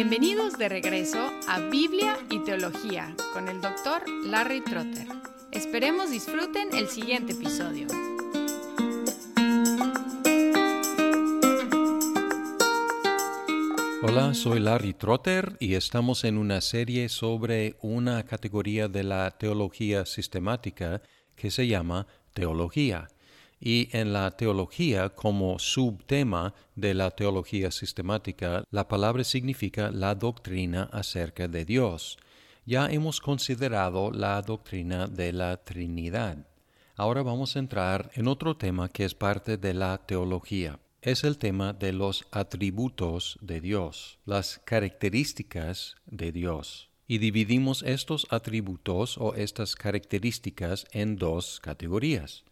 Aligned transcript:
Bienvenidos 0.00 0.56
de 0.56 0.68
regreso 0.68 1.18
a 1.48 1.58
Biblia 1.58 2.16
y 2.30 2.38
Teología 2.44 3.16
con 3.32 3.48
el 3.48 3.60
doctor 3.60 4.08
Larry 4.26 4.60
Trotter. 4.60 5.08
Esperemos 5.50 6.12
disfruten 6.12 6.68
el 6.72 6.86
siguiente 6.86 7.32
episodio. 7.32 7.88
Hola, 14.04 14.34
soy 14.34 14.60
Larry 14.60 14.94
Trotter 14.94 15.56
y 15.58 15.74
estamos 15.74 16.22
en 16.22 16.38
una 16.38 16.60
serie 16.60 17.08
sobre 17.08 17.74
una 17.82 18.22
categoría 18.22 18.86
de 18.86 19.02
la 19.02 19.32
teología 19.32 20.06
sistemática 20.06 21.02
que 21.34 21.50
se 21.50 21.66
llama 21.66 22.06
teología 22.34 23.08
y 23.60 23.88
en 23.96 24.12
la 24.12 24.30
teología 24.30 25.10
como 25.10 25.58
subtema 25.58 26.54
de 26.76 26.94
la 26.94 27.10
teología 27.10 27.70
sistemática, 27.70 28.64
la 28.70 28.86
palabra 28.86 29.24
significa 29.24 29.90
la 29.90 30.14
doctrina 30.14 30.88
acerca 30.92 31.48
de 31.48 31.64
Dios. 31.64 32.18
Ya 32.64 32.86
hemos 32.90 33.20
considerado 33.20 34.10
la 34.10 34.40
doctrina 34.42 35.06
de 35.06 35.32
la 35.32 35.56
Trinidad. 35.56 36.46
Ahora 36.96 37.22
vamos 37.22 37.56
a 37.56 37.58
entrar 37.58 38.10
en 38.14 38.28
otro 38.28 38.56
tema 38.56 38.88
que 38.88 39.04
es 39.04 39.14
parte 39.14 39.56
de 39.56 39.74
la 39.74 39.98
teología. 39.98 40.78
Es 41.00 41.24
el 41.24 41.38
tema 41.38 41.72
de 41.72 41.92
los 41.92 42.26
atributos 42.32 43.38
de 43.40 43.60
Dios, 43.60 44.18
las 44.26 44.60
características 44.64 45.96
de 46.06 46.32
Dios. 46.32 46.90
Y 47.06 47.18
dividimos 47.18 47.82
estos 47.84 48.26
atributos 48.30 49.16
o 49.16 49.34
estas 49.34 49.76
características 49.76 50.86
en 50.92 51.16
dos 51.16 51.60
categorías 51.60 52.44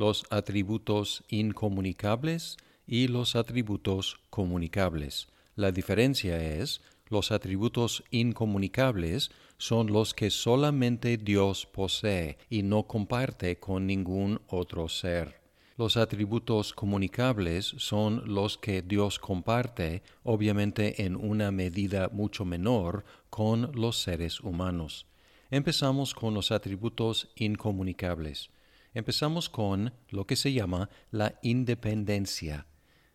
los 0.00 0.24
atributos 0.30 1.24
incomunicables 1.28 2.56
y 2.86 3.08
los 3.08 3.36
atributos 3.36 4.16
comunicables. 4.30 5.28
La 5.56 5.72
diferencia 5.72 6.42
es, 6.42 6.80
los 7.10 7.30
atributos 7.30 8.02
incomunicables 8.10 9.30
son 9.58 9.92
los 9.92 10.14
que 10.14 10.30
solamente 10.30 11.18
Dios 11.18 11.66
posee 11.66 12.38
y 12.48 12.62
no 12.62 12.84
comparte 12.84 13.58
con 13.58 13.86
ningún 13.86 14.40
otro 14.48 14.88
ser. 14.88 15.38
Los 15.76 15.98
atributos 15.98 16.72
comunicables 16.72 17.66
son 17.76 18.22
los 18.24 18.56
que 18.56 18.80
Dios 18.80 19.18
comparte, 19.18 20.02
obviamente 20.22 21.04
en 21.04 21.14
una 21.14 21.50
medida 21.50 22.08
mucho 22.10 22.46
menor, 22.46 23.04
con 23.28 23.70
los 23.74 24.00
seres 24.00 24.40
humanos. 24.40 25.04
Empezamos 25.50 26.14
con 26.14 26.32
los 26.32 26.52
atributos 26.52 27.28
incomunicables. 27.36 28.48
Empezamos 28.92 29.48
con 29.48 29.92
lo 30.08 30.26
que 30.26 30.34
se 30.34 30.52
llama 30.52 30.90
la 31.12 31.38
independencia. 31.42 32.66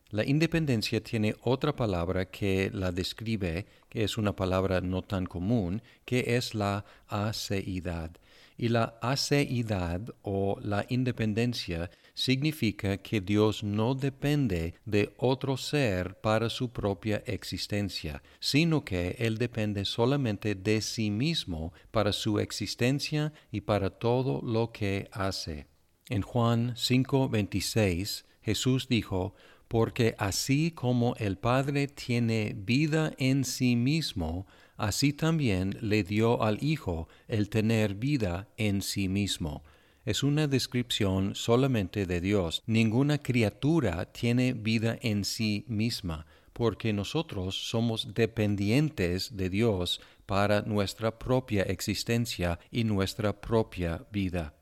La 0.09 0.23
independencia 0.23 1.03
tiene 1.03 1.35
otra 1.41 1.75
palabra 1.75 2.31
que 2.31 2.69
la 2.73 2.93
describe, 2.93 3.65
que 3.89 4.05
es 4.05 4.17
una 4.17 4.33
palabra 4.33 4.79
no 4.79 5.01
tan 5.01 5.25
común, 5.25 5.81
que 6.05 6.37
es 6.37 6.55
la 6.55 6.85
aceidad. 7.07 8.11
Y 8.57 8.69
la 8.69 8.97
aceidad 9.01 10.01
o 10.21 10.57
la 10.61 10.85
independencia 10.87 11.89
significa 12.15 12.97
que 12.97 13.21
Dios 13.21 13.63
no 13.63 13.93
depende 13.93 14.73
de 14.85 15.13
otro 15.17 15.57
ser 15.57 16.15
para 16.21 16.49
su 16.49 16.71
propia 16.71 17.21
existencia, 17.27 18.23
sino 18.39 18.83
que 18.83 19.17
Él 19.19 19.37
depende 19.37 19.85
solamente 19.85 20.55
de 20.55 20.81
sí 20.81 21.11
mismo 21.11 21.73
para 21.91 22.11
su 22.13 22.39
existencia 22.39 23.33
y 23.51 23.61
para 23.61 23.91
todo 23.91 24.41
lo 24.41 24.71
que 24.71 25.09
hace. 25.11 25.67
En 26.09 26.23
Juan 26.23 26.73
5:26 26.75 28.25
Jesús 28.41 28.87
dijo, 28.87 29.35
porque 29.67 30.15
así 30.19 30.71
como 30.71 31.15
el 31.17 31.37
Padre 31.37 31.87
tiene 31.87 32.53
vida 32.55 33.13
en 33.17 33.43
sí 33.43 33.75
mismo, 33.75 34.45
así 34.77 35.13
también 35.13 35.77
le 35.81 36.03
dio 36.03 36.43
al 36.43 36.63
Hijo 36.63 37.07
el 37.27 37.49
tener 37.49 37.95
vida 37.95 38.47
en 38.57 38.81
sí 38.81 39.09
mismo. 39.09 39.63
Es 40.05 40.21
una 40.21 40.45
descripción 40.45 41.33
solamente 41.33 42.05
de 42.05 42.21
Dios. 42.21 42.61
Ninguna 42.67 43.17
criatura 43.17 44.05
tiene 44.11 44.53
vida 44.53 44.99
en 45.01 45.25
sí 45.25 45.65
misma, 45.67 46.27
porque 46.53 46.93
nosotros 46.93 47.55
somos 47.69 48.13
dependientes 48.13 49.35
de 49.35 49.49
Dios 49.49 49.99
para 50.27 50.61
nuestra 50.61 51.17
propia 51.17 51.63
existencia 51.63 52.59
y 52.69 52.83
nuestra 52.83 53.41
propia 53.41 54.05
vida. 54.11 54.53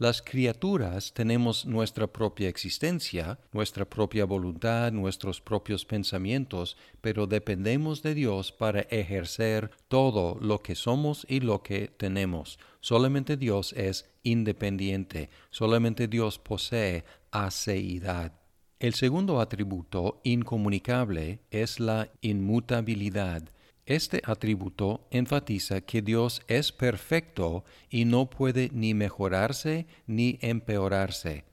Las 0.00 0.22
criaturas 0.22 1.12
tenemos 1.12 1.66
nuestra 1.66 2.06
propia 2.06 2.48
existencia, 2.48 3.40
nuestra 3.52 3.84
propia 3.84 4.26
voluntad, 4.26 4.92
nuestros 4.92 5.40
propios 5.40 5.84
pensamientos, 5.84 6.76
pero 7.00 7.26
dependemos 7.26 8.00
de 8.04 8.14
Dios 8.14 8.52
para 8.52 8.82
ejercer 8.82 9.72
todo 9.88 10.38
lo 10.40 10.60
que 10.60 10.76
somos 10.76 11.26
y 11.28 11.40
lo 11.40 11.64
que 11.64 11.88
tenemos. 11.88 12.60
Solamente 12.78 13.36
Dios 13.36 13.72
es 13.72 14.08
independiente, 14.22 15.30
solamente 15.50 16.06
Dios 16.06 16.38
posee 16.38 17.04
aceidad. 17.32 18.32
El 18.78 18.94
segundo 18.94 19.40
atributo 19.40 20.20
incomunicable 20.22 21.40
es 21.50 21.80
la 21.80 22.08
inmutabilidad. 22.20 23.50
Este 23.88 24.20
atributo 24.26 25.08
enfatiza 25.10 25.80
que 25.80 26.02
Dios 26.02 26.42
es 26.46 26.72
perfecto 26.72 27.64
y 27.88 28.04
no 28.04 28.28
puede 28.28 28.68
ni 28.74 28.92
mejorarse 28.92 29.86
ni 30.06 30.38
empeorarse. 30.42 31.44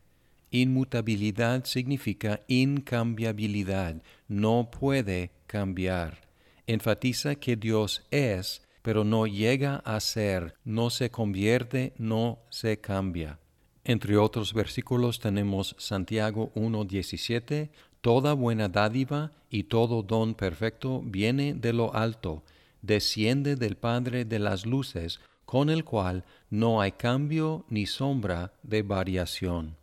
Inmutabilidad 0.52 1.64
significa 1.64 2.42
incambiabilidad, 2.50 4.04
no 4.28 4.70
puede 4.70 5.32
cambiar. 5.48 6.28
Enfatiza 6.68 7.36
que 7.36 7.56
Dios 7.56 8.06
es, 8.12 8.64
pero 8.82 9.06
no 9.06 9.28
llega 9.28 9.78
a 9.78 9.98
ser, 10.02 10.56
no 10.66 10.90
se 10.90 11.10
convierte, 11.10 11.94
no 11.98 12.40
se 12.50 12.82
cambia. 12.82 13.40
Entre 13.88 14.18
otros 14.18 14.54
versículos 14.54 15.20
tenemos 15.20 15.76
Santiago 15.78 16.52
1.17, 16.56 17.70
Toda 18.02 18.34
buena 18.34 18.68
dádiva 18.68 19.32
y 19.50 19.64
todo 19.64 20.02
don 20.02 20.34
perfecto 20.34 21.02
viene 21.06 21.54
de 21.54 21.72
lo 21.72 21.94
alto, 21.96 22.44
desciende 22.82 23.56
del 23.56 23.78
Padre 23.78 24.26
de 24.26 24.40
las 24.40 24.66
luces, 24.66 25.20
con 25.46 25.70
el 25.70 25.84
cual 25.84 26.24
no 26.50 26.82
hay 26.82 26.94
cambio 26.94 27.66
ni 27.70 27.86
sombra 27.86 28.54
de 28.64 28.82
variación. 28.82 29.76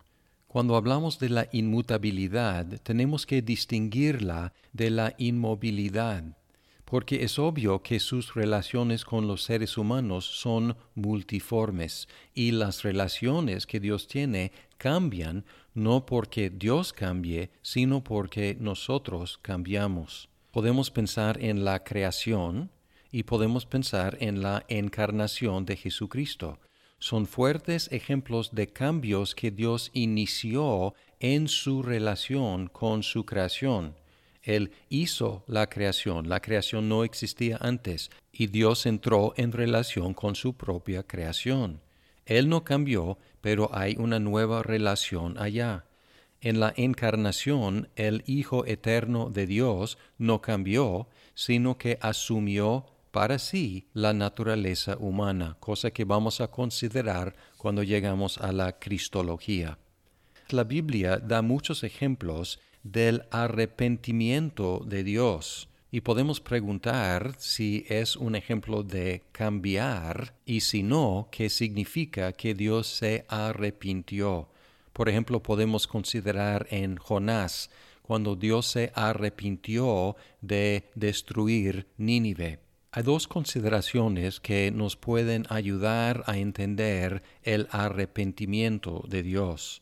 Cuando 0.48 0.74
hablamos 0.74 1.20
de 1.20 1.30
la 1.30 1.48
inmutabilidad, 1.52 2.66
tenemos 2.82 3.24
que 3.24 3.40
distinguirla 3.40 4.52
de 4.72 4.90
la 4.90 5.14
inmovilidad, 5.16 6.24
porque 6.92 7.24
es 7.24 7.38
obvio 7.38 7.82
que 7.82 7.98
sus 7.98 8.34
relaciones 8.34 9.06
con 9.06 9.26
los 9.26 9.44
seres 9.44 9.78
humanos 9.78 10.26
son 10.26 10.76
multiformes 10.94 12.06
y 12.34 12.50
las 12.50 12.82
relaciones 12.82 13.66
que 13.66 13.80
Dios 13.80 14.06
tiene 14.06 14.52
cambian 14.76 15.46
no 15.72 16.04
porque 16.04 16.50
Dios 16.50 16.92
cambie, 16.92 17.50
sino 17.62 18.04
porque 18.04 18.58
nosotros 18.60 19.38
cambiamos. 19.40 20.28
Podemos 20.50 20.90
pensar 20.90 21.42
en 21.42 21.64
la 21.64 21.82
creación 21.82 22.70
y 23.10 23.22
podemos 23.22 23.64
pensar 23.64 24.18
en 24.20 24.42
la 24.42 24.66
encarnación 24.68 25.64
de 25.64 25.78
Jesucristo. 25.78 26.58
Son 26.98 27.24
fuertes 27.24 27.88
ejemplos 27.90 28.54
de 28.54 28.66
cambios 28.66 29.34
que 29.34 29.50
Dios 29.50 29.90
inició 29.94 30.92
en 31.20 31.48
su 31.48 31.82
relación 31.82 32.66
con 32.66 33.02
su 33.02 33.24
creación. 33.24 33.94
Él 34.42 34.72
hizo 34.88 35.44
la 35.46 35.68
creación, 35.68 36.28
la 36.28 36.40
creación 36.40 36.88
no 36.88 37.04
existía 37.04 37.58
antes, 37.60 38.10
y 38.32 38.48
Dios 38.48 38.86
entró 38.86 39.34
en 39.36 39.52
relación 39.52 40.14
con 40.14 40.34
su 40.34 40.54
propia 40.54 41.04
creación. 41.04 41.80
Él 42.26 42.48
no 42.48 42.64
cambió, 42.64 43.18
pero 43.40 43.70
hay 43.72 43.96
una 43.98 44.18
nueva 44.18 44.62
relación 44.62 45.38
allá. 45.38 45.84
En 46.40 46.58
la 46.58 46.72
encarnación, 46.76 47.88
el 47.94 48.24
Hijo 48.26 48.66
Eterno 48.66 49.30
de 49.30 49.46
Dios 49.46 49.96
no 50.18 50.40
cambió, 50.40 51.08
sino 51.34 51.78
que 51.78 51.98
asumió 52.00 52.86
para 53.12 53.38
sí 53.38 53.86
la 53.92 54.12
naturaleza 54.12 54.96
humana, 54.96 55.56
cosa 55.60 55.90
que 55.90 56.04
vamos 56.04 56.40
a 56.40 56.48
considerar 56.48 57.36
cuando 57.58 57.82
llegamos 57.82 58.38
a 58.38 58.50
la 58.50 58.78
Cristología. 58.78 59.78
La 60.48 60.64
Biblia 60.64 61.18
da 61.18 61.42
muchos 61.42 61.84
ejemplos 61.84 62.58
del 62.82 63.24
arrepentimiento 63.30 64.82
de 64.86 65.04
Dios 65.04 65.68
y 65.94 66.00
podemos 66.00 66.40
preguntar 66.40 67.34
si 67.36 67.84
es 67.86 68.16
un 68.16 68.34
ejemplo 68.34 68.82
de 68.82 69.24
cambiar 69.30 70.34
y 70.46 70.62
si 70.62 70.82
no, 70.82 71.28
qué 71.30 71.50
significa 71.50 72.32
que 72.32 72.54
Dios 72.54 72.86
se 72.86 73.26
arrepintió. 73.28 74.48
Por 74.94 75.10
ejemplo, 75.10 75.42
podemos 75.42 75.86
considerar 75.86 76.66
en 76.70 76.96
Jonás, 76.96 77.68
cuando 78.00 78.36
Dios 78.36 78.66
se 78.66 78.90
arrepintió 78.94 80.16
de 80.40 80.90
destruir 80.94 81.86
Nínive. 81.98 82.58
Hay 82.90 83.02
dos 83.02 83.28
consideraciones 83.28 84.40
que 84.40 84.70
nos 84.70 84.96
pueden 84.96 85.44
ayudar 85.50 86.24
a 86.26 86.38
entender 86.38 87.22
el 87.42 87.68
arrepentimiento 87.70 89.04
de 89.08 89.22
Dios. 89.22 89.81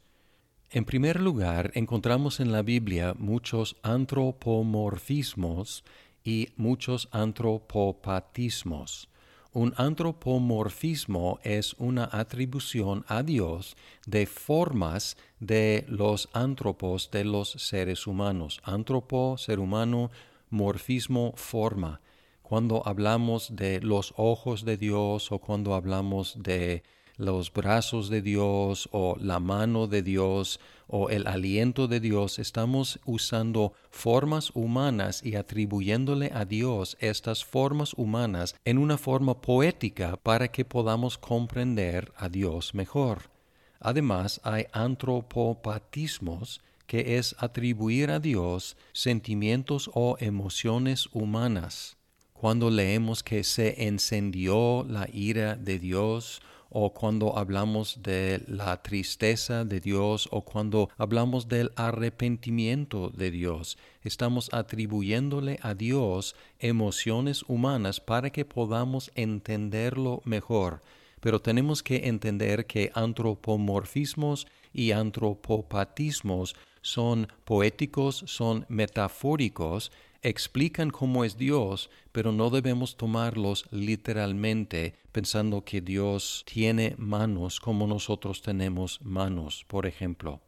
En 0.72 0.84
primer 0.84 1.20
lugar, 1.20 1.72
encontramos 1.74 2.38
en 2.38 2.52
la 2.52 2.62
Biblia 2.62 3.16
muchos 3.18 3.74
antropomorfismos 3.82 5.82
y 6.22 6.50
muchos 6.56 7.08
antropopatismos. 7.10 9.08
Un 9.52 9.74
antropomorfismo 9.76 11.40
es 11.42 11.74
una 11.74 12.08
atribución 12.12 13.04
a 13.08 13.24
Dios 13.24 13.76
de 14.06 14.26
formas 14.26 15.16
de 15.40 15.84
los 15.88 16.28
antropos 16.34 17.10
de 17.10 17.24
los 17.24 17.50
seres 17.50 18.06
humanos. 18.06 18.60
Antropo, 18.62 19.38
ser 19.38 19.58
humano, 19.58 20.12
morfismo, 20.50 21.32
forma. 21.34 22.00
Cuando 22.42 22.86
hablamos 22.86 23.56
de 23.56 23.80
los 23.80 24.14
ojos 24.16 24.64
de 24.64 24.76
Dios 24.76 25.32
o 25.32 25.40
cuando 25.40 25.74
hablamos 25.74 26.40
de 26.40 26.84
los 27.20 27.52
brazos 27.52 28.08
de 28.08 28.22
Dios 28.22 28.88
o 28.92 29.16
la 29.20 29.38
mano 29.38 29.86
de 29.86 30.02
Dios 30.02 30.58
o 30.88 31.10
el 31.10 31.26
aliento 31.28 31.86
de 31.86 32.00
Dios, 32.00 32.38
estamos 32.38 32.98
usando 33.04 33.74
formas 33.90 34.50
humanas 34.54 35.24
y 35.24 35.36
atribuyéndole 35.36 36.32
a 36.34 36.44
Dios 36.44 36.96
estas 36.98 37.44
formas 37.44 37.92
humanas 37.94 38.56
en 38.64 38.78
una 38.78 38.98
forma 38.98 39.40
poética 39.40 40.16
para 40.16 40.48
que 40.48 40.64
podamos 40.64 41.16
comprender 41.16 42.12
a 42.16 42.28
Dios 42.28 42.74
mejor. 42.74 43.30
Además, 43.78 44.40
hay 44.42 44.66
antropopatismos 44.72 46.60
que 46.86 47.18
es 47.18 47.36
atribuir 47.38 48.10
a 48.10 48.18
Dios 48.18 48.76
sentimientos 48.92 49.90
o 49.94 50.16
emociones 50.18 51.08
humanas. 51.12 51.96
Cuando 52.32 52.70
leemos 52.70 53.22
que 53.22 53.44
se 53.44 53.86
encendió 53.86 54.84
la 54.88 55.08
ira 55.12 55.54
de 55.54 55.78
Dios 55.78 56.40
o 56.70 56.94
cuando 56.94 57.36
hablamos 57.36 58.02
de 58.02 58.42
la 58.46 58.80
tristeza 58.82 59.64
de 59.64 59.80
Dios 59.80 60.28
o 60.30 60.42
cuando 60.44 60.88
hablamos 60.96 61.48
del 61.48 61.72
arrepentimiento 61.76 63.10
de 63.10 63.30
Dios. 63.30 63.76
Estamos 64.02 64.48
atribuyéndole 64.52 65.58
a 65.62 65.74
Dios 65.74 66.36
emociones 66.60 67.44
humanas 67.48 68.00
para 68.00 68.30
que 68.30 68.44
podamos 68.44 69.10
entenderlo 69.16 70.22
mejor. 70.24 70.82
Pero 71.20 71.40
tenemos 71.40 71.82
que 71.82 72.08
entender 72.08 72.66
que 72.66 72.92
antropomorfismos 72.94 74.46
y 74.72 74.92
antropopatismos 74.92 76.54
son 76.82 77.28
poéticos, 77.44 78.24
son 78.26 78.64
metafóricos 78.68 79.92
explican 80.22 80.90
cómo 80.90 81.24
es 81.24 81.36
Dios, 81.36 81.90
pero 82.12 82.32
no 82.32 82.50
debemos 82.50 82.96
tomarlos 82.96 83.66
literalmente 83.70 84.94
pensando 85.12 85.64
que 85.64 85.80
Dios 85.80 86.44
tiene 86.46 86.94
manos 86.98 87.60
como 87.60 87.86
nosotros 87.86 88.42
tenemos 88.42 89.00
manos, 89.02 89.64
por 89.66 89.86
ejemplo. 89.86 90.40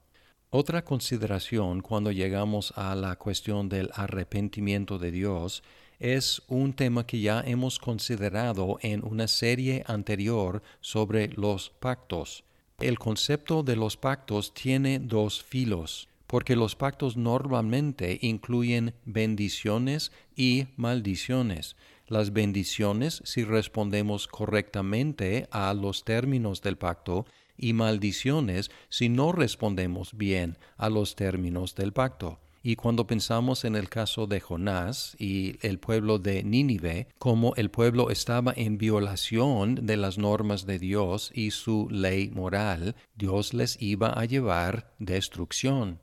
Otra 0.51 0.85
consideración 0.85 1.81
cuando 1.81 2.13
llegamos 2.13 2.73
a 2.77 2.95
la 2.95 3.17
cuestión 3.17 3.69
del 3.69 3.91
arrepentimiento 3.95 4.99
de 4.99 5.11
Dios 5.11 5.63
es 5.99 6.43
un 6.49 6.75
tema 6.75 7.07
que 7.07 7.21
ya 7.21 7.41
hemos 7.47 7.79
considerado 7.79 8.79
en 8.83 9.03
una 9.05 9.29
serie 9.29 9.85
anterior 9.87 10.63
sobre 10.81 11.29
los 11.29 11.71
pactos. 11.71 12.45
El 12.79 12.99
concepto 12.99 13.63
de 13.63 13.77
los 13.77 13.97
pactos 13.97 14.53
tiene 14.53 14.99
dos 14.99 15.43
filos 15.43 16.09
porque 16.33 16.57
los 16.57 16.77
pactos 16.77 17.19
normalmente 17.19 18.19
incluyen 18.23 18.95
bendiciones 19.05 20.13
y 20.35 20.65
maldiciones. 20.77 21.77
Las 22.07 22.33
bendiciones 22.33 23.21
si 23.27 23.45
respondemos 23.45 24.29
correctamente 24.29 25.47
a 25.51 25.75
los 25.75 26.05
términos 26.05 26.63
del 26.63 26.79
pacto 26.79 27.27
y 27.59 27.75
maldiciones 27.75 28.71
si 28.89 29.11
no 29.11 29.33
respondemos 29.33 30.17
bien 30.17 30.57
a 30.79 30.89
los 30.89 31.17
términos 31.17 31.75
del 31.75 31.93
pacto. 31.93 32.39
Y 32.63 32.77
cuando 32.77 33.07
pensamos 33.07 33.67
en 33.67 33.77
el 33.77 33.91
caso 33.91 34.27
de 34.27 34.41
Jonás 34.41 35.15
y 35.19 35.59
el 35.61 35.79
pueblo 35.79 36.19
de 36.19 36.45
Nínive, 36.45 37.09
como 37.19 37.55
el 37.57 37.71
pueblo 37.71 38.09
estaba 38.09 38.55
en 38.57 38.79
violación 38.79 39.75
de 39.85 39.99
las 39.99 40.17
normas 40.17 40.65
de 40.65 40.79
Dios 40.79 41.31
y 41.35 41.51
su 41.51 41.89
ley 41.91 42.31
moral, 42.31 42.97
Dios 43.17 43.53
les 43.53 43.77
iba 43.83 44.19
a 44.19 44.25
llevar 44.25 44.95
destrucción. 44.99 46.01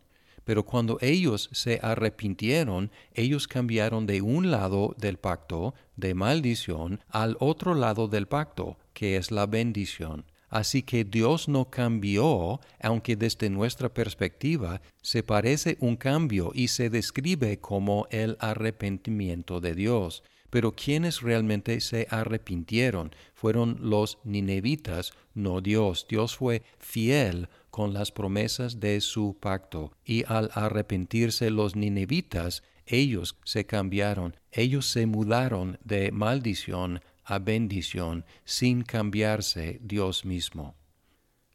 Pero 0.50 0.66
cuando 0.66 0.98
ellos 1.00 1.48
se 1.51 1.80
arrepintieron, 1.84 2.90
ellos 3.13 3.48
cambiaron 3.48 4.07
de 4.07 4.24
un 4.24 4.50
lado 4.50 4.96
del 4.98 5.18
pacto 5.18 5.75
de 5.96 6.16
maldición 6.16 7.01
al 7.07 7.38
otro 7.40 7.75
lado 7.75 8.07
del 8.07 8.28
pacto, 8.28 8.80
que 8.96 9.18
es 9.18 9.30
la 9.30 9.46
bendición. 9.46 10.25
Así 10.50 10.81
que 10.81 11.04
Dios 11.04 11.50
no 11.50 11.69
cambió, 11.69 12.60
aunque 12.81 13.16
desde 13.16 13.51
nuestra 13.51 13.94
perspectiva 13.94 14.81
se 15.04 15.22
parece 15.22 15.78
un 15.81 15.96
cambio 15.96 16.50
y 16.56 16.69
se 16.69 16.90
describe 16.90 17.60
como 17.60 18.07
el 18.10 18.36
arrepentimiento 18.40 19.60
de 19.60 19.75
Dios. 19.75 20.24
Pero 20.50 20.75
quienes 20.75 21.22
realmente 21.22 21.80
se 21.80 22.07
arrepintieron 22.10 23.12
fueron 23.36 23.78
los 23.81 24.18
ninevitas, 24.24 25.13
no 25.36 25.62
Dios. 25.62 26.07
Dios 26.10 26.36
fue 26.36 26.63
fiel 26.80 27.50
con 27.69 27.94
las 27.94 28.12
promesas 28.12 28.80
de 28.80 29.01
su 29.01 29.38
pacto, 29.39 29.92
y 30.04 30.24
al 30.27 30.50
arrepentirse 30.54 31.50
los 31.50 31.75
ninevitas, 31.75 32.63
ellos 32.86 33.38
se 33.44 33.66
cambiaron, 33.66 34.36
ellos 34.51 34.88
se 34.88 35.06
mudaron 35.06 35.77
de 35.83 36.12
maldición 36.12 37.01
a 37.24 37.38
bendición 37.39 38.25
sin 38.44 38.81
cambiarse 38.81 39.80
Dios 39.81 40.25
mismo. 40.25 40.75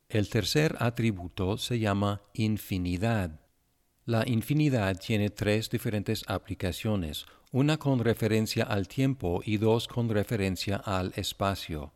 El 0.09 0.29
tercer 0.29 0.77
atributo 0.79 1.59
se 1.59 1.81
llama 1.81 2.23
infinidad. 2.35 3.41
La 4.05 4.23
infinidad 4.29 4.97
tiene 5.01 5.31
tres 5.31 5.71
diferentes 5.71 6.25
aplicaciones, 6.29 7.27
una 7.51 7.79
con 7.79 7.99
referencia 7.99 8.65
al 8.65 8.87
tiempo 8.87 9.41
y 9.45 9.57
dos 9.57 9.89
con 9.89 10.09
referencia 10.09 10.77
al 10.77 11.13
espacio. 11.17 11.93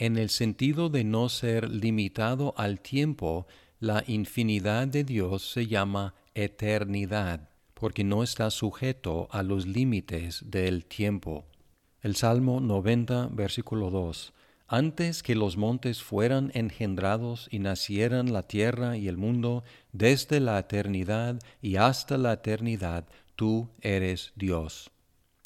En 0.00 0.16
el 0.16 0.30
sentido 0.30 0.88
de 0.88 1.04
no 1.04 1.28
ser 1.28 1.68
limitado 1.68 2.54
al 2.56 2.80
tiempo, 2.80 3.46
la 3.80 4.02
infinidad 4.06 4.88
de 4.88 5.04
Dios 5.04 5.52
se 5.52 5.66
llama 5.66 6.14
eternidad, 6.32 7.50
porque 7.74 8.02
no 8.02 8.22
está 8.22 8.50
sujeto 8.50 9.28
a 9.30 9.42
los 9.42 9.66
límites 9.66 10.42
del 10.46 10.86
tiempo. 10.86 11.44
El 12.00 12.16
Salmo 12.16 12.62
90, 12.62 13.28
versículo 13.32 13.90
2. 13.90 14.32
Antes 14.68 15.22
que 15.22 15.34
los 15.34 15.58
montes 15.58 16.02
fueran 16.02 16.50
engendrados 16.54 17.46
y 17.50 17.58
nacieran 17.58 18.32
la 18.32 18.44
tierra 18.44 18.96
y 18.96 19.06
el 19.06 19.18
mundo, 19.18 19.64
desde 19.92 20.40
la 20.40 20.58
eternidad 20.58 21.38
y 21.60 21.76
hasta 21.76 22.16
la 22.16 22.32
eternidad, 22.32 23.06
tú 23.36 23.68
eres 23.82 24.32
Dios. 24.34 24.90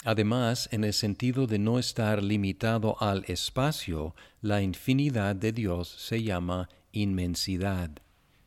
Además, 0.04 0.68
en 0.70 0.84
el 0.84 0.92
sentido 0.92 1.46
de 1.46 1.58
no 1.58 1.78
estar 1.78 2.22
limitado 2.22 2.96
al 3.00 3.24
espacio, 3.26 4.14
la 4.42 4.60
infinidad 4.60 5.34
de 5.34 5.52
Dios 5.52 5.88
se 5.88 6.22
llama 6.22 6.68
inmensidad. 6.92 7.90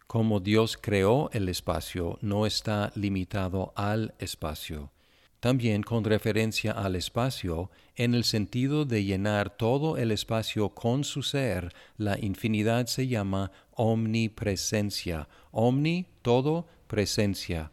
Como 0.05 0.39
Dios 0.39 0.77
creó 0.79 1.31
el 1.33 1.49
espacio, 1.49 2.19
no 2.21 2.45
está 2.45 2.91
limitado 2.93 3.73
al 3.75 4.13
espacio. 4.19 4.91
También 5.39 5.81
con 5.81 6.03
referencia 6.03 6.71
al 6.71 6.95
espacio, 6.95 7.71
en 7.95 8.13
el 8.13 8.23
sentido 8.23 8.85
de 8.85 9.03
llenar 9.03 9.49
todo 9.57 9.97
el 9.97 10.11
espacio 10.11 10.69
con 10.69 11.03
su 11.03 11.23
ser, 11.23 11.73
la 11.97 12.19
infinidad 12.19 12.85
se 12.85 13.07
llama 13.07 13.51
omnipresencia. 13.71 15.27
Omni, 15.51 16.05
todo, 16.21 16.67
presencia 16.87 17.71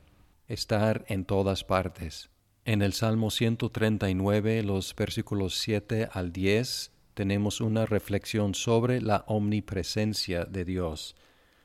estar 0.48 1.04
en 1.08 1.24
todas 1.24 1.64
partes. 1.64 2.30
En 2.66 2.80
el 2.80 2.94
Salmo 2.94 3.30
139, 3.30 4.62
los 4.62 4.97
versículos 4.97 5.59
7 5.59 6.09
al 6.11 6.33
10, 6.33 6.92
tenemos 7.12 7.61
una 7.61 7.85
reflexión 7.85 8.54
sobre 8.54 9.02
la 9.02 9.23
omnipresencia 9.26 10.47
de 10.47 10.64
Dios. 10.64 11.14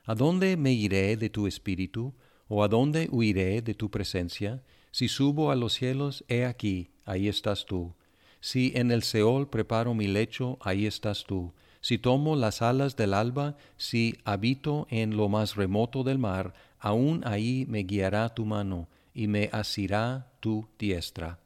¿A 0.04 0.14
dónde 0.14 0.58
me 0.58 0.74
iré 0.74 1.16
de 1.16 1.30
tu 1.30 1.48
espíritu? 1.48 2.14
¿O 2.50 2.66
a 2.66 2.68
dónde 2.68 3.08
huiré 3.10 3.62
de 3.62 3.76
tu 3.76 3.90
presencia? 3.90 4.62
Si 4.92 5.08
subo 5.08 5.52
a 5.52 5.56
los 5.56 5.72
cielos, 5.72 6.26
he 6.28 6.44
aquí, 6.44 6.90
ahí 7.06 7.30
estás 7.30 7.66
tú. 7.66 7.94
Si 8.42 8.74
en 8.76 8.92
el 8.92 9.04
Seol 9.04 9.50
preparo 9.50 9.94
mi 9.94 10.08
lecho, 10.08 10.58
ahí 10.60 10.86
estás 10.86 11.24
tú. 11.24 11.54
Si 11.80 11.98
tomo 11.98 12.36
las 12.36 12.62
alas 12.62 12.98
del 12.98 13.14
alba, 13.14 13.56
si 13.78 14.18
habito 14.26 14.86
en 14.90 15.16
lo 15.16 15.30
más 15.30 15.56
remoto 15.56 16.04
del 16.04 16.20
mar, 16.20 16.54
aún 16.78 17.22
ahí 17.26 17.66
me 17.70 17.84
guiará 17.84 18.36
tu 18.36 18.46
mano 18.46 18.90
y 19.14 19.28
me 19.28 19.50
asirá 19.52 20.32
tu 20.40 20.68
diestra. 20.78 21.40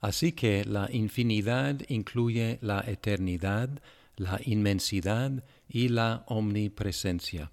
Así 0.00 0.32
que 0.32 0.64
la 0.64 0.88
infinidad 0.92 1.80
incluye 1.88 2.58
la 2.60 2.80
eternidad, 2.86 3.70
la 4.16 4.40
inmensidad 4.44 5.44
y 5.68 5.88
la 5.88 6.24
omnipresencia. 6.26 7.52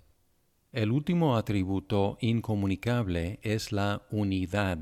El 0.72 0.92
último 0.92 1.36
atributo 1.36 2.18
incomunicable 2.22 3.40
es 3.44 3.72
la 3.72 4.04
unidad. 4.12 4.78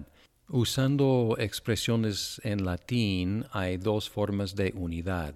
Usando 0.50 1.36
expresiones 1.40 2.42
en 2.44 2.66
latín 2.66 3.46
hay 3.52 3.78
dos 3.78 4.10
formas 4.10 4.56
de 4.56 4.74
unidad, 4.76 5.36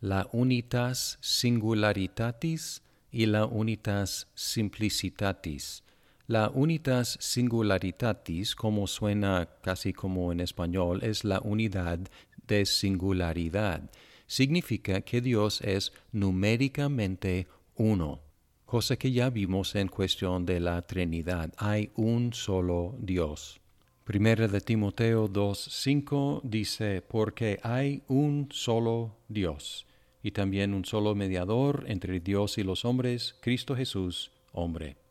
la 0.00 0.28
unitas 0.32 1.18
singularitatis 1.20 2.82
y 3.10 3.26
la 3.26 3.46
unitas 3.46 4.28
simplicitatis. 4.34 5.82
La 6.28 6.50
unitas 6.50 7.16
singularitatis, 7.20 8.56
como 8.56 8.88
suena 8.88 9.48
casi 9.62 9.92
como 9.92 10.32
en 10.32 10.40
español, 10.40 11.04
es 11.04 11.22
la 11.22 11.38
unidad 11.38 12.00
de 12.48 12.66
singularidad. 12.66 13.88
Significa 14.26 15.02
que 15.02 15.20
Dios 15.20 15.60
es 15.60 15.92
numéricamente 16.10 17.46
uno, 17.76 18.22
cosa 18.64 18.96
que 18.96 19.12
ya 19.12 19.30
vimos 19.30 19.76
en 19.76 19.86
cuestión 19.86 20.44
de 20.44 20.58
la 20.58 20.82
Trinidad. 20.82 21.52
Hay 21.58 21.92
un 21.94 22.32
solo 22.32 22.96
Dios. 22.98 23.60
Primera 24.02 24.48
de 24.48 24.60
Timoteo 24.60 25.28
2.5 25.28 26.40
dice, 26.42 27.02
porque 27.02 27.60
hay 27.62 28.02
un 28.08 28.48
solo 28.50 29.16
Dios 29.28 29.86
y 30.24 30.32
también 30.32 30.74
un 30.74 30.84
solo 30.84 31.14
mediador 31.14 31.84
entre 31.86 32.18
Dios 32.18 32.58
y 32.58 32.64
los 32.64 32.84
hombres, 32.84 33.36
Cristo 33.40 33.76
Jesús, 33.76 34.32
hombre 34.50 35.05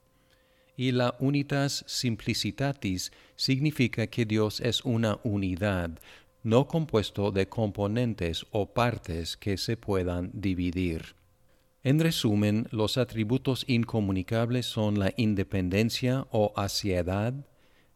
y 0.78 0.92
la 0.92 1.16
unitas 1.20 1.84
simplicitatis 1.88 3.12
significa 3.36 4.08
que 4.08 4.26
Dios 4.26 4.60
es 4.62 4.84
una 4.84 5.20
unidad, 5.24 5.92
no 6.44 6.68
compuesto 6.68 7.32
de 7.32 7.48
componentes 7.48 8.46
o 8.52 8.68
partes 8.68 9.38
que 9.38 9.58
se 9.58 9.78
puedan 9.78 10.32
dividir. 10.34 11.16
En 11.84 12.00
resumen, 12.00 12.68
los 12.72 12.98
atributos 12.98 13.64
incomunicables 13.68 14.66
son 14.66 14.98
la 15.00 15.14
independencia 15.18 16.26
o 16.32 16.52
aciedad, 16.56 17.34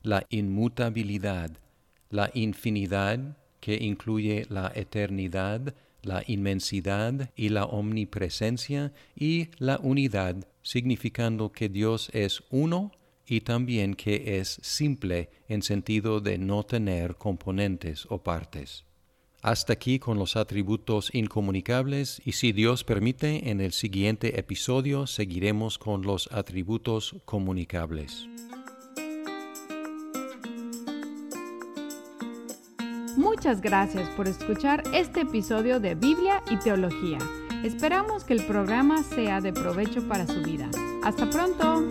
la 0.03 0.25
inmutabilidad, 0.29 1.51
la 2.09 2.29
infinidad, 2.33 3.37
que 3.59 3.75
incluye 3.75 4.45
la 4.49 4.71
eternidad, 4.75 5.73
la 6.01 6.23
inmensidad 6.27 7.31
y 7.35 7.49
la 7.49 7.65
omnipresencia, 7.65 8.93
y 9.15 9.49
la 9.57 9.79
unidad, 9.81 10.47
significando 10.61 11.51
que 11.51 11.69
Dios 11.69 12.09
es 12.13 12.43
uno 12.49 12.91
y 13.25 13.41
también 13.41 13.93
que 13.93 14.39
es 14.39 14.59
simple 14.61 15.29
en 15.47 15.61
sentido 15.61 16.19
de 16.19 16.37
no 16.37 16.63
tener 16.63 17.15
componentes 17.15 18.05
o 18.09 18.23
partes. 18.23 18.85
Hasta 19.41 19.73
aquí 19.73 19.99
con 19.99 20.17
los 20.17 20.35
atributos 20.35 21.11
incomunicables 21.13 22.21
y 22.25 22.33
si 22.33 22.51
Dios 22.51 22.83
permite, 22.83 23.49
en 23.49 23.61
el 23.61 23.71
siguiente 23.71 24.37
episodio 24.37 25.07
seguiremos 25.07 25.77
con 25.77 26.01
los 26.01 26.29
atributos 26.31 27.15
comunicables. 27.23 28.27
Muchas 33.19 33.59
gracias 33.59 34.07
por 34.11 34.29
escuchar 34.29 34.81
este 34.93 35.21
episodio 35.21 35.81
de 35.81 35.93
Biblia 35.93 36.41
y 36.49 36.55
Teología. 36.55 37.17
Esperamos 37.65 38.23
que 38.23 38.31
el 38.31 38.45
programa 38.45 39.03
sea 39.03 39.41
de 39.41 39.51
provecho 39.51 40.07
para 40.07 40.25
su 40.25 40.41
vida. 40.41 40.69
Hasta 41.03 41.29
pronto. 41.29 41.85